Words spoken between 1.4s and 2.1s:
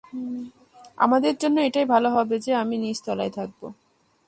জন্য এটাই ভাল